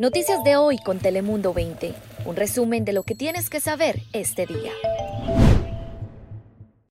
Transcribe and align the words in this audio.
Noticias 0.00 0.42
de 0.42 0.56
hoy 0.56 0.78
con 0.78 0.98
Telemundo 0.98 1.54
20. 1.54 1.94
Un 2.24 2.36
resumen 2.36 2.84
de 2.84 2.92
lo 2.92 3.02
que 3.04 3.14
tienes 3.14 3.48
que 3.48 3.60
saber 3.60 4.00
este 4.12 4.46
día. 4.46 4.72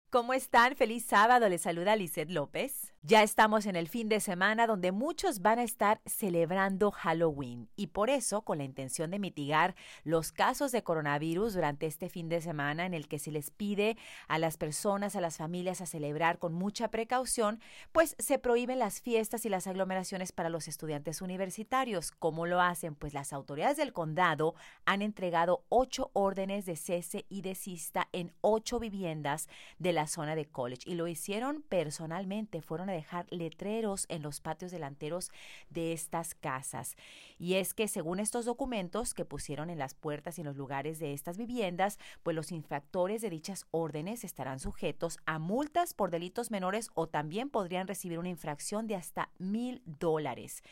¿Cómo 0.09 0.33
están? 0.33 0.75
Feliz 0.75 1.03
sábado. 1.03 1.50
Les 1.50 1.61
saluda 1.61 1.95
Lizeth 1.95 2.29
López. 2.29 2.92
Ya 3.05 3.21
estamos 3.21 3.66
en 3.66 3.75
el 3.75 3.89
fin 3.89 4.08
de 4.08 4.21
semana 4.21 4.65
donde 4.65 4.93
muchos 4.93 5.42
van 5.42 5.59
a 5.59 5.63
estar 5.63 6.00
celebrando 6.05 6.90
Halloween 6.90 7.67
y 7.75 7.87
por 7.87 8.09
eso, 8.09 8.43
con 8.43 8.59
la 8.59 8.63
intención 8.63 9.11
de 9.11 9.19
mitigar 9.19 9.75
los 10.05 10.31
casos 10.31 10.71
de 10.71 10.83
coronavirus 10.83 11.54
durante 11.54 11.86
este 11.86 12.07
fin 12.07 12.29
de 12.29 12.39
semana 12.39 12.86
en 12.86 12.93
el 12.93 13.09
que 13.09 13.19
se 13.19 13.29
les 13.29 13.51
pide 13.51 13.97
a 14.29 14.39
las 14.39 14.55
personas, 14.55 15.18
a 15.18 15.21
las 15.21 15.36
familias 15.36 15.81
a 15.81 15.86
celebrar 15.86 16.39
con 16.39 16.54
mucha 16.54 16.91
precaución, 16.91 17.59
pues 17.91 18.15
se 18.19 18.39
prohíben 18.39 18.79
las 18.79 19.01
fiestas 19.01 19.45
y 19.45 19.49
las 19.49 19.67
aglomeraciones 19.67 20.31
para 20.31 20.47
los 20.47 20.70
estudiantes 20.70 21.21
universitarios. 21.21 22.09
¿Cómo 22.09 22.45
lo 22.45 22.61
hacen? 22.61 22.95
Pues 22.95 23.13
las 23.13 23.33
autoridades 23.33 23.75
del 23.75 23.91
condado 23.91 24.56
han 24.86 25.01
entregado 25.01 25.65
ocho 25.67 26.09
órdenes 26.14 26.65
de 26.65 26.78
cese 26.78 27.25
y 27.28 27.42
desista 27.42 28.07
en 28.14 28.31
ocho 28.39 28.79
viviendas 28.79 29.50
de 29.78 29.92
la 29.92 30.07
zona 30.07 30.36
de 30.36 30.45
college 30.45 30.89
y 30.89 30.95
lo 30.95 31.09
hicieron 31.09 31.64
personalmente. 31.64 32.62
Fueron 32.62 32.93
dejar 32.94 33.26
letreros 33.30 34.06
en 34.10 34.22
los 34.22 34.42
patios 34.42 34.72
delanteros 34.72 35.32
de 35.70 35.94
estas 35.94 36.36
casas. 36.36 36.96
Y 37.38 37.56
es 37.56 37.74
que 37.74 37.88
según 37.88 38.20
estos 38.20 38.46
documentos 38.46 39.14
que 39.14 39.26
pusieron 39.26 39.70
en 39.70 39.80
las 39.80 39.94
puertas 39.94 40.38
y 40.38 40.42
en 40.42 40.48
los 40.48 40.56
lugares 40.56 41.00
de 41.00 41.14
estas 41.14 41.38
viviendas, 41.38 42.00
pues 42.24 42.36
los 42.36 42.52
infractores 42.52 43.22
de 43.22 43.30
dichas 43.30 43.66
órdenes 43.72 44.24
estarán 44.24 44.60
sujetos 44.60 45.18
a 45.26 45.40
multas 45.40 45.94
por 45.94 46.12
delitos 46.12 46.52
menores 46.52 46.90
o 46.94 47.08
también 47.08 47.50
podrían 47.50 47.88
recibir 47.88 48.20
una 48.20 48.30
infracción 48.30 48.88
de 48.88 48.96
hasta 48.96 49.30
mil 49.38 49.82
dólares. 49.86 50.64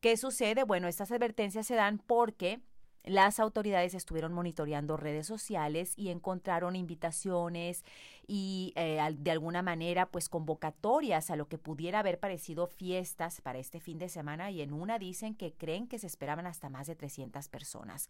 ¿Qué 0.00 0.16
sucede? 0.16 0.64
Bueno, 0.64 0.88
estas 0.88 1.10
advertencias 1.10 1.66
se 1.66 1.74
dan 1.74 1.98
porque 1.98 2.60
las 3.06 3.38
autoridades 3.38 3.94
estuvieron 3.94 4.32
monitoreando 4.32 4.96
redes 4.96 5.28
sociales 5.28 5.92
y 5.96 6.10
encontraron 6.10 6.74
invitaciones 6.74 7.84
y 8.26 8.72
eh, 8.76 9.00
de 9.18 9.30
alguna 9.30 9.62
manera 9.62 10.06
pues 10.06 10.28
convocatorias 10.28 11.30
a 11.30 11.36
lo 11.36 11.48
que 11.48 11.58
pudiera 11.58 12.00
haber 12.00 12.18
parecido 12.18 12.66
fiestas 12.66 13.40
para 13.40 13.58
este 13.58 13.80
fin 13.80 13.98
de 13.98 14.08
semana 14.08 14.50
y 14.50 14.62
en 14.62 14.72
una 14.72 14.98
dicen 14.98 15.34
que 15.34 15.52
creen 15.52 15.86
que 15.86 15.98
se 15.98 16.06
esperaban 16.06 16.46
hasta 16.46 16.68
más 16.68 16.86
de 16.86 16.96
300 16.96 17.48
personas. 17.48 18.08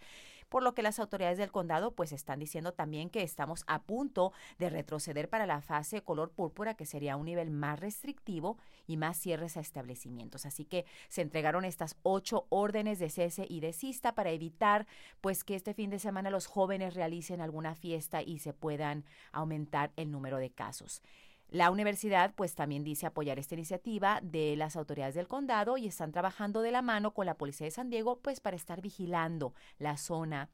Por 0.49 0.63
lo 0.63 0.75
que 0.75 0.83
las 0.83 0.99
autoridades 0.99 1.39
del 1.39 1.53
condado 1.53 1.93
pues 1.93 2.13
están 2.13 2.39
diciendo 2.39 2.73
también 2.73 3.11
que 3.11 3.23
estamos 3.23 3.65
a 3.67 3.83
punto 3.83 4.33
de 4.59 4.71
retroceder 4.71 5.29
para 5.29 5.47
la 5.47 5.61
fase 5.61 6.03
color 6.03 6.31
púrpura 6.31 6.75
que 6.75 6.87
sería 6.87 7.17
un 7.17 7.27
nivel 7.27 7.51
más 7.51 7.79
restrictivo 7.81 8.57
y 8.87 8.97
más 8.97 9.19
cierres 9.19 9.57
a 9.57 9.61
establecimientos. 9.61 10.47
Así 10.47 10.65
que 10.65 10.87
se 11.09 11.23
entregaron 11.23 11.65
estas 11.65 11.97
ocho 12.03 12.47
órdenes 12.49 12.99
de 12.99 13.11
cese 13.11 13.47
y 13.49 13.61
desista 13.61 14.15
para 14.15 14.31
evitar 14.31 14.87
pues 15.21 15.45
que 15.45 15.57
este 15.57 15.75
fin 15.75 15.91
de 15.91 15.99
semana 15.99 16.31
los 16.31 16.47
jóvenes 16.47 16.95
realicen 16.95 17.41
alguna 17.41 17.75
fiesta 17.75 18.23
y 18.23 18.39
se 18.39 18.53
puedan 18.53 19.05
aumentar 19.33 19.93
el 19.97 20.06
número 20.11 20.39
de 20.39 20.51
casos. 20.51 21.03
La 21.49 21.71
universidad 21.71 22.35
pues 22.35 22.55
también 22.55 22.83
dice 22.83 23.07
apoyar 23.07 23.39
esta 23.39 23.55
iniciativa 23.55 24.21
de 24.21 24.57
las 24.57 24.75
autoridades 24.75 25.15
del 25.15 25.29
condado 25.29 25.77
y 25.77 25.87
están 25.87 26.11
trabajando 26.11 26.61
de 26.61 26.73
la 26.73 26.83
mano 26.83 27.15
con 27.15 27.27
la 27.27 27.37
policía 27.37 27.67
de 27.67 27.71
San 27.71 27.89
Diego 27.89 28.19
pues 28.21 28.41
para 28.41 28.57
estar 28.57 28.81
vigilando 28.81 29.55
la 29.79 29.97
zona 29.97 30.51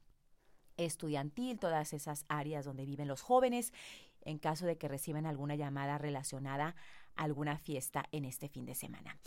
estudiantil, 0.77 1.59
todas 1.59 1.93
esas 1.93 2.25
áreas 2.27 2.65
donde 2.65 2.85
viven 2.85 3.07
los 3.07 3.21
jóvenes 3.21 3.73
en 4.21 4.37
caso 4.37 4.65
de 4.67 4.77
que 4.77 4.87
reciban 4.87 5.25
alguna 5.25 5.55
llamada 5.55 5.97
relacionada 5.97 6.75
a 7.15 7.23
alguna 7.23 7.57
fiesta 7.57 8.05
en 8.11 8.25
este 8.25 8.47
fin 8.47 8.65
de 8.65 8.75
semana. 8.75 9.17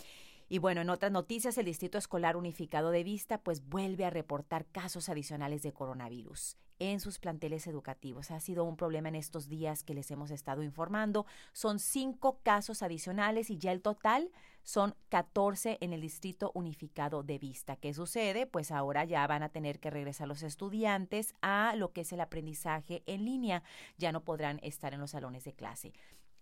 Y 0.49 0.59
bueno, 0.59 0.81
en 0.81 0.91
otras 0.91 1.11
noticias, 1.11 1.59
el 1.59 1.67
Distrito 1.67 1.99
Escolar 1.99 2.37
Unificado 2.37 2.93
de 2.93 3.03
Vista 3.03 3.39
pues 3.39 3.67
vuelve 3.69 4.05
a 4.05 4.11
reportar 4.11 4.67
casos 4.67 5.09
adicionales 5.09 5.63
de 5.63 5.73
coronavirus 5.73 6.57
en 6.79 7.01
sus 7.01 7.19
planteles 7.19 7.67
educativos. 7.67 8.31
Ha 8.31 8.41
sido 8.41 8.65
un 8.65 8.77
problema 8.77 9.09
en 9.09 9.15
estos 9.15 9.49
días 9.49 9.83
que 9.83 9.95
les 9.95 10.11
hemos 10.11 10.31
estado 10.31 10.63
informando. 10.63 11.27
Son 11.53 11.79
cinco 11.79 12.41
casos 12.43 12.83
adicionales 12.83 13.51
y 13.51 13.59
ya 13.59 13.73
el 13.73 13.83
total 13.83 14.31
son 14.63 14.97
14 15.11 15.79
en 15.81 15.93
el 15.93 16.01
Distrito 16.01 16.51
Unificado 16.55 17.23
de 17.23 17.39
Vista. 17.39 17.77
¿Qué 17.77 17.95
sucede? 17.95 18.47
Pues 18.47 18.73
ahora 18.73 19.05
ya 19.05 19.27
van 19.27 19.43
a 19.43 19.49
tener 19.49 19.79
que 19.79 19.91
regresar 19.91 20.27
los 20.27 20.43
estudiantes 20.43 21.35
a 21.41 21.75
lo 21.77 21.93
que 21.93 22.01
es 22.01 22.13
el 22.13 22.21
aprendizaje 22.21 23.03
en 23.07 23.25
línea. 23.25 23.63
Ya 23.97 24.11
no 24.11 24.25
podrán 24.25 24.59
estar 24.63 24.93
en 24.93 25.01
los 25.01 25.13
salones 25.13 25.45
de 25.45 25.53
clase. 25.53 25.93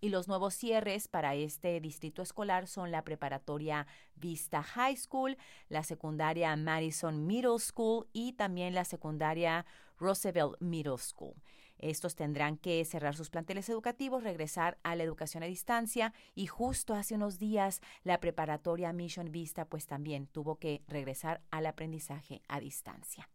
Y 0.05 0.11
los 0.11 0.28
nuevos 0.28 0.53
cierres 0.53 1.09
para 1.09 1.34
este 1.34 1.81
distrito 1.81 2.21
escolar 2.21 2.67
son 2.67 2.91
la 2.91 3.05
preparatoria 3.05 3.87
Vista 4.17 4.62
High 4.62 4.99
School, 4.99 5.39
la 5.71 5.83
secundaria 5.83 6.55
Madison 6.56 7.27
Middle 7.27 7.59
School 7.59 8.06
y 8.12 8.34
también 8.34 8.75
la 8.75 8.84
secundaria 8.84 9.65
Roosevelt 9.99 10.60
Middle 10.60 10.99
School. 10.99 11.34
Estos 11.78 12.15
tendrán 12.15 12.56
que 12.56 12.84
cerrar 12.84 13.16
sus 13.16 13.31
planteles 13.31 13.69
educativos, 13.69 14.22
regresar 14.22 14.78
a 14.82 14.94
la 14.94 15.03
educación 15.03 15.43
a 15.43 15.47
distancia 15.47 16.15
y 16.34 16.47
justo 16.47 16.94
hace 16.94 17.15
unos 17.15 17.38
días 17.38 17.81
la 18.05 18.21
preparatoria 18.21 18.93
Mission 18.93 19.31
Vista 19.31 19.65
pues 19.65 19.87
también 19.87 20.27
tuvo 20.27 20.56
que 20.56 20.82
regresar 20.87 21.43
al 21.50 21.66
aprendizaje 21.66 22.43
a 22.49 22.60
distancia. 22.60 23.28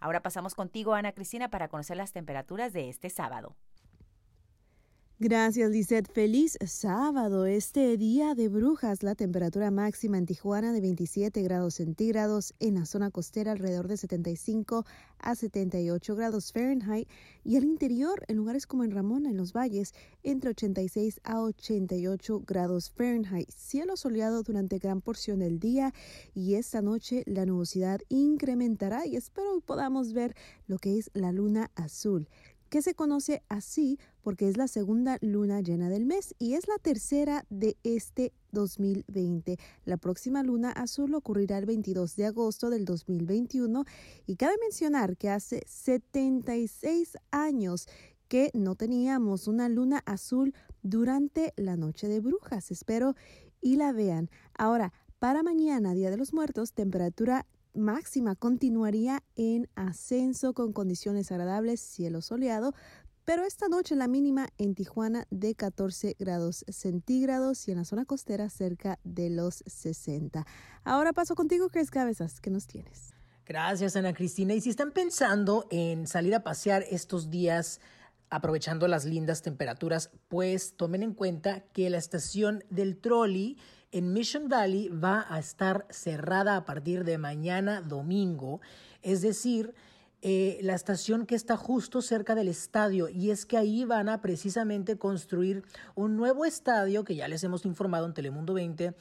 Ahora 0.00 0.22
pasamos 0.22 0.54
contigo, 0.54 0.94
Ana 0.94 1.12
Cristina, 1.12 1.48
para 1.48 1.68
conocer 1.68 1.96
las 1.96 2.12
temperaturas 2.12 2.72
de 2.72 2.88
este 2.88 3.08
sábado. 3.08 3.56
Gracias, 5.24 5.70
Lizeth. 5.70 6.10
Feliz 6.12 6.58
sábado. 6.66 7.46
Este 7.46 7.96
día 7.96 8.34
de 8.34 8.48
brujas, 8.48 9.04
la 9.04 9.14
temperatura 9.14 9.70
máxima 9.70 10.18
en 10.18 10.26
Tijuana 10.26 10.72
de 10.72 10.80
27 10.80 11.42
grados 11.42 11.74
centígrados, 11.74 12.54
en 12.58 12.74
la 12.74 12.86
zona 12.86 13.12
costera 13.12 13.52
alrededor 13.52 13.86
de 13.86 13.98
75 13.98 14.84
a 15.20 15.36
78 15.36 16.16
grados 16.16 16.50
Fahrenheit 16.52 17.08
y 17.44 17.56
al 17.56 17.62
interior, 17.62 18.24
en 18.26 18.36
lugares 18.36 18.66
como 18.66 18.82
en 18.82 18.90
Ramona, 18.90 19.30
en 19.30 19.36
los 19.36 19.52
valles, 19.52 19.94
entre 20.24 20.50
86 20.50 21.20
a 21.22 21.40
88 21.40 22.42
grados 22.44 22.90
Fahrenheit. 22.90 23.48
Cielo 23.48 23.96
soleado 23.96 24.42
durante 24.42 24.80
gran 24.80 25.02
porción 25.02 25.38
del 25.38 25.60
día 25.60 25.94
y 26.34 26.54
esta 26.54 26.82
noche 26.82 27.22
la 27.26 27.46
nubosidad 27.46 28.00
incrementará 28.08 29.06
y 29.06 29.14
espero 29.14 29.60
podamos 29.60 30.14
ver 30.14 30.34
lo 30.66 30.78
que 30.78 30.98
es 30.98 31.12
la 31.14 31.30
luna 31.30 31.70
azul 31.76 32.28
que 32.72 32.80
se 32.80 32.94
conoce 32.94 33.42
así 33.50 33.98
porque 34.22 34.48
es 34.48 34.56
la 34.56 34.66
segunda 34.66 35.18
luna 35.20 35.60
llena 35.60 35.90
del 35.90 36.06
mes 36.06 36.34
y 36.38 36.54
es 36.54 36.66
la 36.68 36.78
tercera 36.78 37.44
de 37.50 37.76
este 37.82 38.32
2020. 38.52 39.58
La 39.84 39.98
próxima 39.98 40.42
luna 40.42 40.70
azul 40.72 41.14
ocurrirá 41.14 41.58
el 41.58 41.66
22 41.66 42.16
de 42.16 42.24
agosto 42.24 42.70
del 42.70 42.86
2021 42.86 43.84
y 44.26 44.36
cabe 44.36 44.54
mencionar 44.58 45.18
que 45.18 45.28
hace 45.28 45.62
76 45.66 47.18
años 47.30 47.88
que 48.28 48.50
no 48.54 48.74
teníamos 48.74 49.48
una 49.48 49.68
luna 49.68 50.02
azul 50.06 50.54
durante 50.82 51.52
la 51.56 51.76
noche 51.76 52.08
de 52.08 52.20
brujas. 52.20 52.70
Espero 52.70 53.16
y 53.60 53.76
la 53.76 53.92
vean. 53.92 54.30
Ahora, 54.54 54.94
para 55.18 55.42
mañana, 55.42 55.92
Día 55.92 56.10
de 56.10 56.16
los 56.16 56.32
Muertos, 56.32 56.72
temperatura 56.72 57.44
máxima 57.74 58.34
continuaría 58.34 59.22
en 59.36 59.68
ascenso 59.74 60.54
con 60.54 60.72
condiciones 60.72 61.30
agradables, 61.32 61.80
cielo 61.80 62.20
soleado, 62.20 62.74
pero 63.24 63.44
esta 63.44 63.68
noche 63.68 63.94
la 63.94 64.08
mínima 64.08 64.48
en 64.58 64.74
Tijuana 64.74 65.26
de 65.30 65.54
14 65.54 66.16
grados 66.18 66.64
centígrados 66.68 67.68
y 67.68 67.70
en 67.70 67.78
la 67.78 67.84
zona 67.84 68.04
costera 68.04 68.50
cerca 68.50 68.98
de 69.04 69.30
los 69.30 69.62
60. 69.66 70.44
Ahora 70.82 71.12
paso 71.12 71.34
contigo, 71.34 71.68
Chris 71.68 71.90
Cabezas, 71.90 72.40
¿qué 72.40 72.50
nos 72.50 72.66
tienes? 72.66 73.14
Gracias, 73.46 73.96
Ana 73.96 74.12
Cristina. 74.12 74.54
Y 74.54 74.60
si 74.60 74.70
están 74.70 74.92
pensando 74.92 75.66
en 75.70 76.06
salir 76.06 76.34
a 76.34 76.42
pasear 76.42 76.84
estos 76.90 77.30
días, 77.30 77.80
aprovechando 78.30 78.88
las 78.88 79.04
lindas 79.04 79.42
temperaturas, 79.42 80.10
pues 80.28 80.76
tomen 80.76 81.02
en 81.02 81.12
cuenta 81.12 81.60
que 81.72 81.90
la 81.90 81.98
estación 81.98 82.64
del 82.70 82.96
trolley 82.96 83.58
en 83.92 84.12
Mission 84.12 84.48
Valley 84.48 84.88
va 84.88 85.26
a 85.28 85.38
estar 85.38 85.86
cerrada 85.90 86.56
a 86.56 86.64
partir 86.64 87.04
de 87.04 87.18
mañana 87.18 87.82
domingo, 87.82 88.60
es 89.02 89.20
decir, 89.20 89.74
eh, 90.22 90.60
la 90.62 90.74
estación 90.74 91.26
que 91.26 91.34
está 91.34 91.56
justo 91.56 92.00
cerca 92.00 92.34
del 92.34 92.48
estadio. 92.48 93.08
Y 93.08 93.30
es 93.30 93.44
que 93.44 93.58
ahí 93.58 93.84
van 93.84 94.08
a 94.08 94.20
precisamente 94.20 94.96
construir 94.96 95.64
un 95.94 96.16
nuevo 96.16 96.44
estadio 96.44 97.04
que 97.04 97.16
ya 97.16 97.28
les 97.28 97.44
hemos 97.44 97.66
informado 97.66 98.06
en 98.06 98.14
Telemundo 98.14 98.54
20 98.54 98.94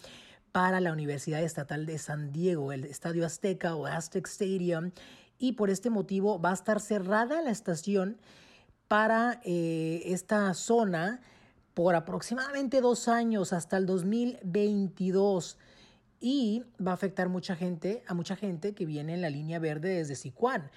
para 0.52 0.82
la 0.82 0.92
Universidad 0.92 1.42
Estatal 1.44 1.86
de 1.86 1.98
San 1.98 2.32
Diego, 2.32 2.74
el 2.74 2.86
Estadio 2.86 3.26
Azteca 3.26 3.76
o 3.76 3.86
Aztec 3.86 4.28
Stadium. 4.28 4.92
Y 5.38 5.54
por 5.54 5.70
este 5.70 5.90
motivo 5.90 6.42
va 6.42 6.52
a 6.52 6.56
estar 6.56 6.80
cerrada 6.82 7.42
la 7.42 7.52
estación 7.52 8.18
para 8.88 9.40
eh, 9.46 10.02
esta 10.06 10.54
zona 10.54 11.22
por 11.74 11.96
aproximadamente 11.96 12.82
dos 12.82 13.08
años 13.08 13.54
hasta 13.54 13.78
el 13.78 13.86
2022 13.86 15.58
y 16.20 16.64
va 16.86 16.92
a 16.92 16.94
afectar 16.94 17.30
mucha 17.30 17.56
gente, 17.56 18.04
a 18.08 18.14
mucha 18.14 18.36
gente 18.36 18.74
que 18.74 18.86
viene 18.86 19.14
en 19.14 19.22
la 19.22 19.30
línea 19.30 19.60
verde 19.60 19.90
desde 19.90 20.16
Sicuán, 20.16 20.70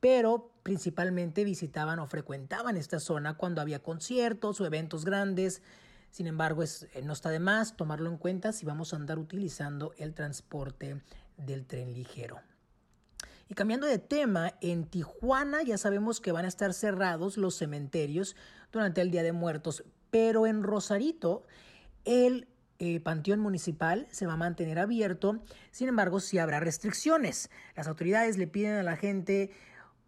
pero 0.00 0.52
principalmente 0.62 1.44
visitaban 1.44 1.98
o 1.98 2.06
frecuentaban 2.06 2.76
esta 2.76 3.00
zona 3.00 3.36
cuando 3.36 3.60
había 3.60 3.82
conciertos 3.82 4.60
o 4.60 4.66
eventos 4.66 5.04
grandes. 5.04 5.62
Sin 6.10 6.26
embargo, 6.26 6.62
es, 6.62 6.86
eh, 6.94 7.02
no 7.02 7.12
está 7.12 7.30
de 7.30 7.40
más 7.40 7.76
tomarlo 7.76 8.10
en 8.10 8.16
cuenta 8.16 8.52
si 8.52 8.64
vamos 8.64 8.92
a 8.92 8.96
andar 8.96 9.18
utilizando 9.18 9.92
el 9.98 10.14
transporte 10.14 11.02
del 11.36 11.66
tren 11.66 11.94
ligero. 11.94 12.40
Y 13.48 13.54
cambiando 13.54 13.86
de 13.86 13.98
tema, 13.98 14.54
en 14.60 14.86
Tijuana 14.86 15.62
ya 15.62 15.78
sabemos 15.78 16.20
que 16.20 16.32
van 16.32 16.44
a 16.44 16.48
estar 16.48 16.72
cerrados 16.72 17.36
los 17.36 17.56
cementerios 17.56 18.36
durante 18.70 19.00
el 19.00 19.10
Día 19.10 19.22
de 19.22 19.32
Muertos, 19.32 19.84
pero 20.12 20.46
en 20.46 20.62
Rosarito 20.62 21.44
el 22.04 22.46
eh, 22.78 23.00
Panteón 23.00 23.40
Municipal 23.40 24.06
se 24.10 24.26
va 24.26 24.34
a 24.34 24.36
mantener 24.36 24.78
abierto, 24.78 25.42
sin 25.70 25.88
embargo 25.88 26.20
sí 26.20 26.38
habrá 26.38 26.60
restricciones. 26.60 27.50
Las 27.74 27.88
autoridades 27.88 28.36
le 28.36 28.46
piden 28.46 28.74
a 28.74 28.82
la 28.82 28.96
gente 28.96 29.50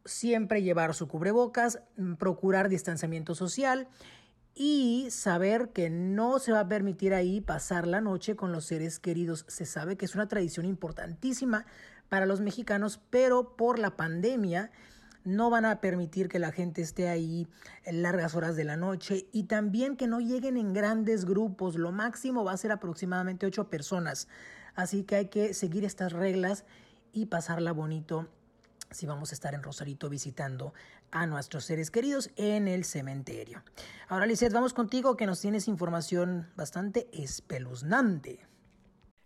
siempre 0.05 0.63
llevar 0.63 0.95
su 0.95 1.09
cubrebocas, 1.09 1.81
mm, 1.97 2.15
procurar 2.15 2.69
distanciamiento 2.69 3.35
social 3.35 3.89
y 4.55 5.07
saber 5.11 5.71
que 5.71 5.89
no 5.89 6.39
se 6.39 6.53
va 6.53 6.61
a 6.61 6.69
permitir 6.69 7.15
ahí 7.15 7.41
pasar 7.41 7.87
la 7.87 8.03
noche 8.03 8.37
con 8.37 8.53
los 8.53 8.67
seres 8.67 8.99
queridos. 8.99 9.47
Se 9.49 9.65
sabe 9.65 9.97
que 9.97 10.05
es 10.05 10.15
una 10.15 10.29
tradición 10.29 10.67
importantísima 10.67 11.65
para 12.11 12.27
los 12.27 12.43
mexicanos, 12.43 13.01
pero 13.09 13.57
por 13.57 13.79
la 13.79 13.97
pandemia 13.97 14.71
no 15.25 15.51
van 15.51 15.65
a 15.65 15.81
permitir 15.81 16.29
que 16.29 16.39
la 16.39 16.53
gente 16.53 16.83
esté 16.83 17.09
ahí 17.09 17.49
en 17.85 18.03
largas 18.03 18.35
horas 18.35 18.57
de 18.57 18.65
la 18.65 18.77
noche 18.77 19.27
y 19.33 19.45
también 19.45 19.97
que 19.97 20.07
no 20.07 20.21
lleguen 20.21 20.57
en 20.57 20.73
grandes 20.73 21.25
grupos. 21.25 21.77
Lo 21.77 21.93
máximo 21.93 22.45
va 22.45 22.53
a 22.53 22.57
ser 22.57 22.73
aproximadamente 22.73 23.47
ocho 23.47 23.69
personas. 23.69 24.29
Así 24.75 25.05
que 25.05 25.17
hay 25.17 25.29
que 25.29 25.55
seguir 25.55 25.85
estas 25.85 26.13
reglas 26.13 26.65
y 27.13 27.27
pasarla 27.27 27.73
bonito 27.73 28.29
si 28.91 29.07
vamos 29.07 29.33
a 29.33 29.35
estar 29.35 29.55
en 29.55 29.63
Rosarito 29.63 30.09
visitando 30.09 30.73
a 31.11 31.27
nuestros 31.27 31.65
seres 31.65 31.91
queridos 31.91 32.31
en 32.37 32.69
el 32.69 32.85
cementerio. 32.85 33.63
Ahora, 34.09 34.27
Lizeth, 34.27 34.53
vamos 34.53 34.73
contigo 34.73 35.17
que 35.17 35.27
nos 35.27 35.41
tienes 35.41 35.69
información 35.69 36.49
bastante 36.57 37.09
espeluznante. 37.13 38.47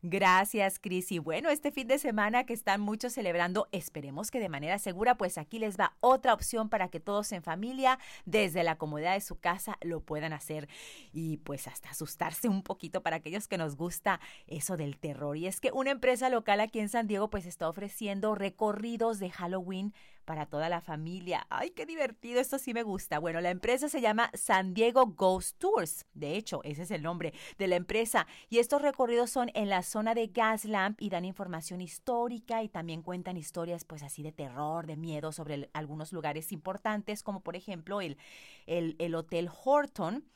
Gracias, 0.02 0.78
Cris. 0.78 1.10
Y 1.10 1.18
bueno, 1.18 1.50
este 1.50 1.72
fin 1.72 1.88
de 1.88 1.98
semana 1.98 2.44
que 2.44 2.52
están 2.52 2.80
muchos 2.80 3.14
celebrando, 3.14 3.66
esperemos 3.72 4.30
que 4.30 4.38
de 4.38 4.48
manera 4.48 4.78
segura, 4.78 5.16
pues 5.16 5.38
aquí 5.38 5.58
les 5.58 5.76
va 5.76 5.96
otra 5.98 6.34
opción 6.34 6.68
para 6.68 6.88
que 6.88 7.00
todos 7.00 7.32
en 7.32 7.42
familia, 7.42 7.98
desde 8.24 8.62
la 8.62 8.78
comodidad 8.78 9.14
de 9.14 9.20
su 9.20 9.40
casa, 9.40 9.76
lo 9.80 10.00
puedan 10.00 10.32
hacer. 10.32 10.68
Y 11.12 11.38
pues 11.38 11.66
hasta 11.66 11.90
asustarse 11.90 12.48
un 12.48 12.62
poquito 12.62 13.02
para 13.02 13.16
aquellos 13.16 13.48
que 13.48 13.58
nos 13.58 13.76
gusta 13.76 14.20
eso 14.46 14.76
del 14.76 14.98
terror. 14.98 15.36
Y 15.36 15.48
es 15.48 15.60
que 15.60 15.72
una 15.72 15.90
empresa 15.90 16.30
local 16.30 16.60
aquí 16.60 16.78
en 16.78 16.88
San 16.88 17.08
Diego, 17.08 17.28
pues 17.28 17.44
está 17.44 17.68
ofreciendo 17.68 18.36
recorridos 18.36 19.18
de 19.18 19.30
Halloween 19.30 19.92
para 20.28 20.44
toda 20.44 20.68
la 20.68 20.82
familia. 20.82 21.46
¡Ay, 21.48 21.70
qué 21.70 21.86
divertido! 21.86 22.38
Esto 22.38 22.58
sí 22.58 22.74
me 22.74 22.82
gusta. 22.82 23.18
Bueno, 23.18 23.40
la 23.40 23.48
empresa 23.48 23.88
se 23.88 24.02
llama 24.02 24.30
San 24.34 24.74
Diego 24.74 25.06
Ghost 25.06 25.56
Tours. 25.58 26.04
De 26.12 26.36
hecho, 26.36 26.60
ese 26.64 26.82
es 26.82 26.90
el 26.90 27.02
nombre 27.02 27.32
de 27.56 27.66
la 27.66 27.76
empresa. 27.76 28.26
Y 28.50 28.58
estos 28.58 28.82
recorridos 28.82 29.30
son 29.30 29.50
en 29.54 29.70
la 29.70 29.82
zona 29.82 30.14
de 30.14 30.26
Gaslamp 30.26 31.00
y 31.00 31.08
dan 31.08 31.24
información 31.24 31.80
histórica 31.80 32.62
y 32.62 32.68
también 32.68 33.00
cuentan 33.00 33.38
historias 33.38 33.86
pues 33.86 34.02
así 34.02 34.22
de 34.22 34.32
terror, 34.32 34.86
de 34.86 34.98
miedo 34.98 35.32
sobre 35.32 35.70
algunos 35.72 36.12
lugares 36.12 36.52
importantes, 36.52 37.22
como 37.22 37.40
por 37.40 37.56
ejemplo 37.56 38.02
el, 38.02 38.18
el, 38.66 38.96
el 38.98 39.14
Hotel 39.14 39.48
Horton 39.64 40.26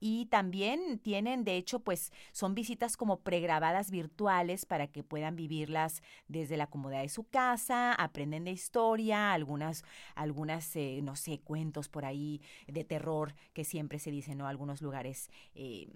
y 0.00 0.26
también 0.26 0.98
tienen, 0.98 1.44
de 1.44 1.56
hecho, 1.56 1.80
pues 1.80 2.12
son 2.32 2.54
visitas 2.54 2.96
como 2.96 3.20
pregrabadas 3.20 3.90
virtuales 3.90 4.64
para 4.64 4.86
que 4.86 5.04
puedan 5.04 5.36
vivirlas 5.36 6.02
desde 6.26 6.56
la 6.56 6.66
comodidad 6.66 7.02
de 7.02 7.10
su 7.10 7.24
casa, 7.24 7.92
aprenden 7.92 8.44
de 8.44 8.52
historia, 8.52 9.32
algunas, 9.32 9.84
algunas, 10.14 10.74
eh, 10.74 11.00
no 11.02 11.16
sé, 11.16 11.40
cuentos 11.40 11.88
por 11.88 12.06
ahí 12.06 12.40
de 12.66 12.84
terror 12.84 13.34
que 13.52 13.64
siempre 13.64 13.98
se 13.98 14.10
dicen, 14.10 14.38
¿no? 14.38 14.48
Algunos 14.48 14.80
lugares. 14.80 15.30
Eh, 15.54 15.88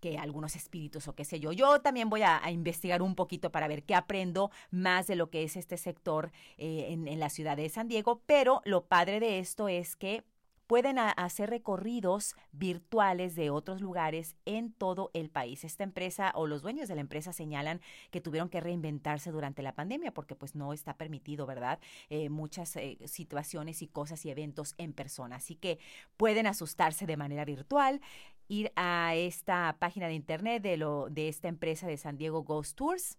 que 0.00 0.16
algunos 0.16 0.56
espíritus 0.56 1.06
o 1.06 1.14
qué 1.14 1.24
sé 1.24 1.38
yo. 1.38 1.52
Yo 1.52 1.82
también 1.82 2.08
voy 2.08 2.22
a, 2.22 2.50
investigar 2.50 3.02
un 3.02 3.14
poquito 3.14 3.52
para 3.52 3.68
ver 3.68 3.84
qué 3.84 3.94
aprendo 3.94 4.50
más 4.70 5.06
de 5.06 5.16
lo 5.16 5.28
que 5.28 5.42
es 5.42 5.54
este 5.54 5.76
sector 5.76 6.32
eh, 6.56 6.86
en, 6.88 7.06
en 7.08 7.20
la 7.20 7.28
ciudad 7.28 7.58
de 7.58 7.68
San 7.68 7.88
Diego, 7.88 8.22
pero 8.24 8.62
lo 8.64 8.86
padre 8.86 9.20
de 9.20 9.38
esto 9.38 9.68
es 9.68 9.94
que 9.94 10.24
pueden 10.66 10.98
hacer 10.98 11.50
recorridos 11.50 12.34
virtuales 12.52 13.34
de 13.34 13.50
otros 13.50 13.80
lugares 13.80 14.36
en 14.44 14.72
todo 14.72 15.10
el 15.14 15.30
país. 15.30 15.64
Esta 15.64 15.84
empresa 15.84 16.32
o 16.34 16.46
los 16.46 16.62
dueños 16.62 16.88
de 16.88 16.94
la 16.94 17.00
empresa 17.00 17.32
señalan 17.32 17.80
que 18.10 18.20
tuvieron 18.20 18.48
que 18.48 18.60
reinventarse 18.60 19.30
durante 19.30 19.62
la 19.62 19.74
pandemia 19.74 20.12
porque 20.12 20.34
pues 20.34 20.54
no 20.54 20.72
está 20.72 20.96
permitido, 20.96 21.46
¿verdad? 21.46 21.78
Eh, 22.10 22.28
muchas 22.28 22.76
eh, 22.76 22.98
situaciones 23.04 23.82
y 23.82 23.88
cosas 23.88 24.24
y 24.24 24.30
eventos 24.30 24.74
en 24.78 24.92
persona. 24.92 25.36
Así 25.36 25.56
que 25.56 25.78
pueden 26.16 26.46
asustarse 26.46 27.06
de 27.06 27.16
manera 27.16 27.44
virtual 27.44 28.00
ir 28.48 28.72
a 28.76 29.14
esta 29.14 29.76
página 29.78 30.08
de 30.08 30.14
internet 30.14 30.62
de, 30.62 30.76
lo, 30.76 31.08
de 31.08 31.28
esta 31.28 31.48
empresa 31.48 31.86
de 31.86 31.96
San 31.96 32.16
Diego 32.16 32.42
Ghost 32.42 32.76
Tours 32.76 33.18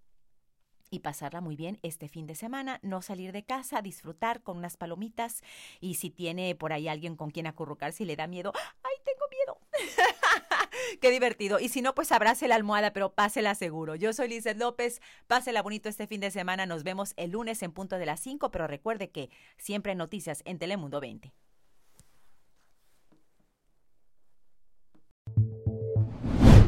y 0.94 1.00
pasarla 1.00 1.42
muy 1.42 1.56
bien 1.56 1.80
este 1.81 2.07
fin 2.07 2.28
de 2.28 2.36
semana, 2.36 2.80
no 2.84 3.01
salir 3.01 3.31
de 3.31 3.44
casa, 3.44 3.81
disfrutar 3.81 4.44
con 4.44 4.57
unas 4.57 4.78
palomitas 4.78 5.42
y 5.81 5.95
si 5.95 6.12
tiene 6.12 6.54
por 6.54 6.72
ahí 6.72 6.88
alguien 6.88 7.16
con 7.16 7.31
quien 7.31 7.48
acurrucarse 7.48 8.04
y 8.04 8.06
le 8.06 8.16
da 8.16 8.28
miedo, 8.28 8.54
¡ay, 8.84 8.95
tengo 9.04 9.25
miedo! 9.31 9.60
Qué 11.01 11.10
divertido. 11.10 11.60
Y 11.60 11.69
si 11.69 11.81
no, 11.81 11.95
pues 11.95 12.12
abrace 12.12 12.48
la 12.48 12.54
almohada, 12.54 12.94
pero 12.94 13.12
pásela 13.12 13.56
seguro. 13.56 13.95
Yo 13.95 14.13
soy 14.13 14.28
Lizeth 14.28 14.60
López. 14.60 15.01
Pásela 15.25 15.63
bonito 15.63 15.90
este 15.90 16.06
fin 16.06 16.22
de 16.22 16.30
semana. 16.30 16.68
Nos 16.68 16.84
vemos 16.84 17.13
el 17.18 17.31
lunes 17.31 17.63
en 17.63 17.72
punto 17.72 17.98
de 17.98 18.06
las 18.06 18.19
5, 18.19 18.51
pero 18.51 18.68
recuerde 18.68 19.10
que 19.10 19.31
siempre 19.57 19.94
hay 19.94 19.98
noticias 19.98 20.44
en 20.45 20.60
Telemundo 20.60 21.00
20. 21.00 21.34